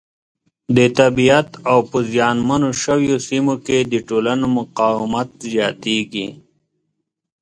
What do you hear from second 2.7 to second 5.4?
شویو سیمو کې د ټولنو مقاومت